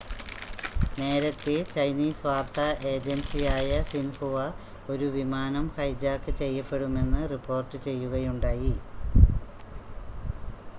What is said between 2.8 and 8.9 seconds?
ഏജൻസിയായ സിൻഹുവ ഒരു വിമാനം ഹൈജാക്ക് ചെയ്യപ്പെടുമെന്ന് റിപ്പോർട്ട് ചെയ്യുകയുണ്ടായി